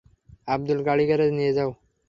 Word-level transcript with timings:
আবদুল, 0.47 0.79
গাড়ি 0.87 1.03
গ্যারেজে 1.07 1.33
নিয়ে 1.37 1.55
যাও। 1.57 1.69